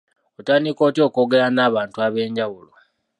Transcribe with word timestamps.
Otandika 0.39 0.81
otya 0.87 1.03
okwogera 1.07 1.45
n’abantu 1.55 1.97
ab’enjawulo? 2.05 2.71